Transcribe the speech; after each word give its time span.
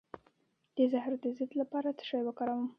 د 0.75 0.77
زهرو 0.91 1.17
د 1.23 1.25
ضد 1.37 1.51
لپاره 1.61 1.87
باید 1.89 1.97
څه 1.99 2.03
شی 2.09 2.21
وکاروم؟ 2.25 2.67